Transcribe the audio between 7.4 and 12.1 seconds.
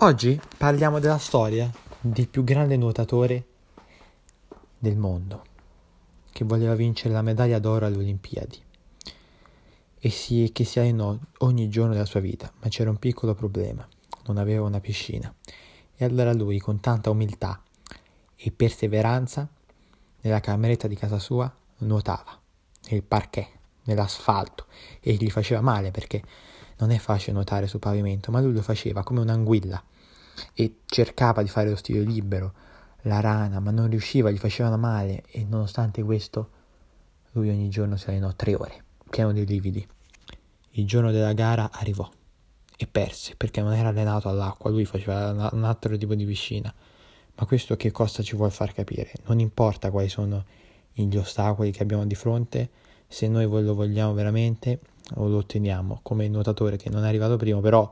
d'oro alle Olimpiadi e si, che si allenò ogni giorno della